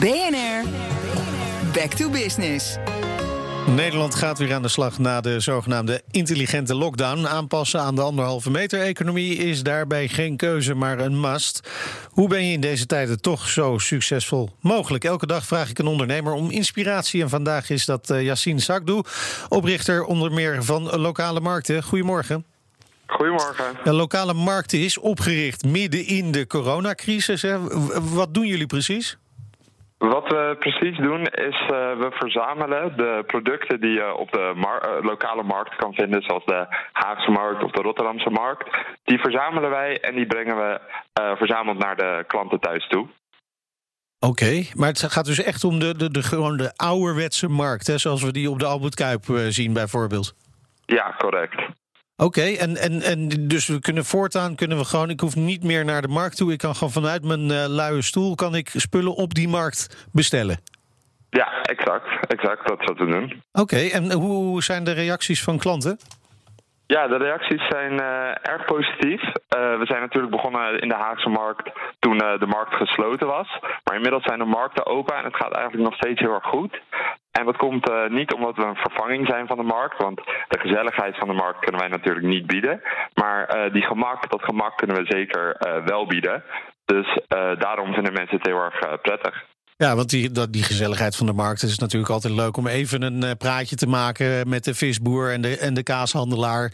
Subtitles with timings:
[0.00, 0.64] BNR,
[1.74, 2.76] back to business.
[3.66, 7.26] Nederland gaat weer aan de slag na de zogenaamde intelligente lockdown.
[7.26, 11.70] Aanpassen aan de anderhalve meter economie is daarbij geen keuze, maar een must.
[12.10, 15.04] Hoe ben je in deze tijden toch zo succesvol mogelijk?
[15.04, 17.22] Elke dag vraag ik een ondernemer om inspiratie.
[17.22, 19.02] En vandaag is dat uh, Yassine Sakdou,
[19.48, 21.82] oprichter onder meer van Lokale Markten.
[21.82, 22.44] Goedemorgen.
[23.06, 23.64] Goedemorgen.
[23.84, 27.42] De lokale markt is opgericht midden in de coronacrisis.
[27.42, 27.58] Hè.
[28.00, 29.18] Wat doen jullie precies?
[30.08, 34.88] Wat we precies doen is uh, we verzamelen de producten die je op de mar
[34.88, 38.76] uh, lokale markt kan vinden, zoals de Haagse markt of de Rotterdamse markt.
[39.04, 40.80] Die verzamelen wij en die brengen we
[41.20, 43.08] uh, verzameld naar de klanten thuis toe.
[44.18, 47.86] Oké, okay, maar het gaat dus echt om de, de, de, gewoon de ouderwetse markt,
[47.86, 50.34] hè, zoals we die op de Albert Kuip zien bijvoorbeeld.
[50.86, 51.79] Ja, correct.
[52.20, 55.10] Oké, okay, en, en, en dus we kunnen voortaan kunnen we gewoon.
[55.10, 56.52] Ik hoef niet meer naar de markt toe.
[56.52, 60.58] Ik kan gewoon vanuit mijn uh, luie stoel kan ik spullen op die markt bestellen.
[61.30, 62.06] Ja, exact.
[62.28, 63.24] Exact, dat is wat we doen.
[63.24, 65.98] Oké, okay, en hoe zijn de reacties van klanten?
[66.86, 69.22] Ja, de reacties zijn uh, erg positief.
[69.22, 69.32] Uh,
[69.78, 73.58] we zijn natuurlijk begonnen in de Haagse markt toen uh, de markt gesloten was.
[73.84, 76.80] Maar inmiddels zijn de markten open en het gaat eigenlijk nog steeds heel erg goed.
[77.30, 80.16] En dat komt niet omdat we een vervanging zijn van de markt, want
[80.48, 82.80] de gezelligheid van de markt kunnen wij natuurlijk niet bieden.
[83.14, 86.42] Maar die gemak, dat gemak kunnen we zeker wel bieden.
[86.84, 87.18] Dus
[87.58, 89.44] daarom vinden mensen het heel erg prettig.
[89.76, 93.36] Ja, want die, die gezelligheid van de markt is natuurlijk altijd leuk om even een
[93.36, 96.72] praatje te maken met de visboer en de, en de kaashandelaar.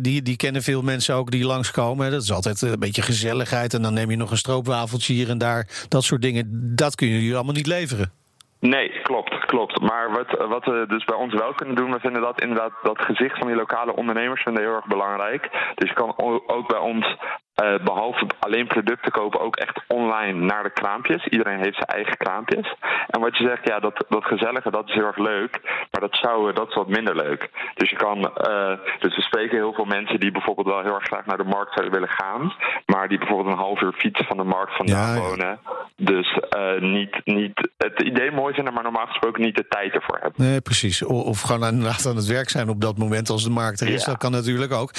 [0.00, 2.10] Die, die kennen veel mensen ook die langskomen.
[2.10, 3.74] Dat is altijd een beetje gezelligheid.
[3.74, 5.68] En dan neem je nog een stroopwafeltje hier en daar.
[5.88, 6.72] Dat soort dingen.
[6.74, 8.12] Dat kunnen jullie allemaal niet leveren.
[8.60, 9.80] Nee, klopt, klopt.
[9.80, 13.00] Maar wat, wat we dus bij ons wel kunnen doen, we vinden dat inderdaad dat
[13.00, 15.50] gezicht van die lokale ondernemers vinden heel erg belangrijk.
[15.74, 16.14] Dus je kan
[16.46, 17.16] ook bij ons
[17.62, 21.26] uh, behalve alleen producten kopen, ook echt online naar de kraampjes.
[21.26, 22.74] Iedereen heeft zijn eigen kraampjes.
[23.06, 25.60] En wat je zegt, ja, dat, dat gezellige, dat is heel erg leuk.
[25.90, 27.50] Maar dat zou, dat is wat minder leuk.
[27.74, 31.04] Dus je kan, uh, dus we spreken heel veel mensen die bijvoorbeeld wel heel erg
[31.04, 32.52] graag naar de markt zouden willen gaan.
[32.86, 35.58] Maar die bijvoorbeeld een half uur fietsen van de markt vandaan ja, wonen.
[35.96, 40.18] Dus uh, niet, niet het idee mooi vinden, maar normaal gesproken niet de tijd ervoor
[40.20, 40.46] hebben.
[40.46, 41.02] Nee, precies.
[41.02, 44.04] Of gewoon inderdaad aan het werk zijn op dat moment als de markt er is.
[44.04, 44.10] Ja.
[44.10, 44.90] Dat kan natuurlijk ook.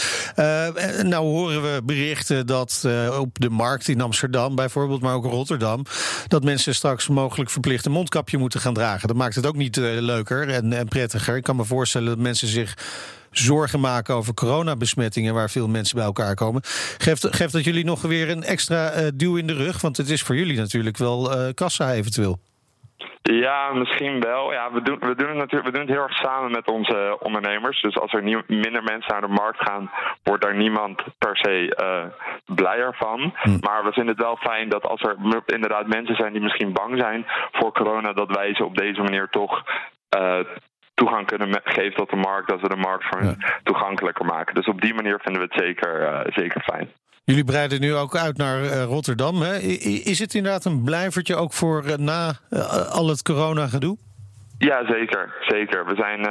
[1.04, 5.84] nou horen we berichten dat uh, op de markt in Amsterdam bijvoorbeeld, maar ook Rotterdam,
[6.28, 9.08] dat mensen straks mogelijk verplicht een mondkapje moeten gaan dragen.
[9.08, 11.36] Dat maakt het ook niet leuker en, en prettiger.
[11.36, 12.74] Ik kan me voorstellen dat mensen zich
[13.38, 16.62] zorgen maken over coronabesmettingen, waar veel mensen bij elkaar komen.
[16.98, 19.82] Geeft, geeft dat jullie nog weer een extra uh, duw in de rug?
[19.82, 22.40] Want het is voor jullie natuurlijk wel uh, kassa eventueel.
[23.22, 24.54] Ja, misschien wel.
[24.54, 27.18] Ja, we, doen, we, doen het natuurlijk, we doen het heel erg samen met onze
[27.20, 27.82] ondernemers.
[27.82, 29.92] Dus als er minder mensen naar de markt gaan,
[30.24, 33.34] wordt daar niemand per se uh, blijer van.
[33.36, 33.58] Hm.
[33.62, 35.16] Maar we vinden het wel fijn dat als er
[35.46, 39.28] inderdaad mensen zijn die misschien bang zijn voor corona, dat wij ze op deze manier
[39.30, 39.64] toch
[40.18, 40.40] uh,
[40.98, 43.60] toegang kunnen geven tot de markt, dat we de markt voor hen ja.
[43.64, 44.56] toegankelijker maken.
[44.56, 46.90] Dus op die manier vinden we het zeker, uh, zeker fijn.
[47.24, 49.42] Jullie breiden nu ook uit naar uh, Rotterdam.
[49.42, 49.58] Hè?
[50.14, 52.34] Is het inderdaad een blijvertje ook voor uh, na
[52.90, 53.98] al het corona-gedoe?
[54.58, 55.36] Ja, zeker.
[55.42, 55.86] zeker.
[55.86, 56.22] We, zijn,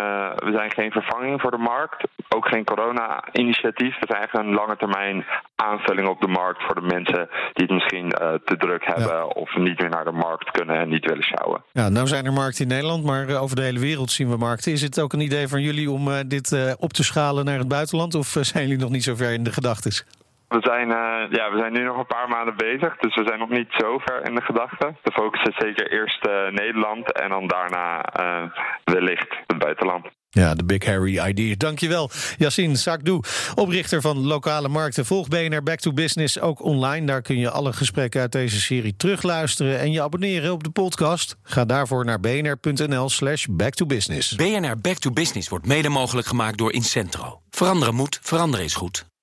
[0.47, 2.05] we zijn geen vervanging voor de markt.
[2.29, 3.99] Ook geen corona-initiatief.
[4.01, 5.27] We zijn eigenlijk een lange termijn
[5.57, 8.09] aanvulling op de markt voor de mensen die het misschien
[8.45, 9.25] te druk hebben ja.
[9.25, 11.63] of niet meer naar de markt kunnen en niet willen sjouwen.
[11.73, 14.73] Ja, nou zijn er markten in Nederland, maar over de hele wereld zien we markten.
[14.73, 18.15] Is het ook een idee van jullie om dit op te schalen naar het buitenland?
[18.15, 20.05] Of zijn jullie nog niet zo ver in de gedachtes?
[20.49, 23.39] We zijn, uh, ja, we zijn nu nog een paar maanden bezig, dus we zijn
[23.39, 24.97] nog niet zo ver in de gedachten.
[25.03, 28.51] De focus is zeker eerst uh, Nederland en dan daarna uh,
[28.85, 30.07] wellicht het buitenland.
[30.31, 31.61] Ja, de Big Harry ID.
[31.61, 33.21] Dankjewel, Yassine Sakdou,
[33.55, 35.07] oprichter van Lokale Markten.
[35.07, 37.07] Volg BNR Back to Business ook online.
[37.07, 41.37] Daar kun je alle gesprekken uit deze serie terugluisteren en je abonneren op de podcast.
[41.43, 44.35] Ga daarvoor naar bnr.nl slash back to business.
[44.35, 47.41] BNR Back to Business wordt mede mogelijk gemaakt door Incentro.
[47.51, 49.16] Veranderen moet, veranderen is goed.